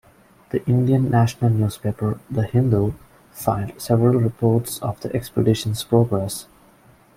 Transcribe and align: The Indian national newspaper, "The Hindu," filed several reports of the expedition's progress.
The 0.49 0.65
Indian 0.65 1.11
national 1.11 1.51
newspaper, 1.51 2.19
"The 2.31 2.41
Hindu," 2.41 2.93
filed 3.33 3.79
several 3.79 4.19
reports 4.19 4.81
of 4.81 4.99
the 5.01 5.15
expedition's 5.15 5.83
progress. 5.83 6.47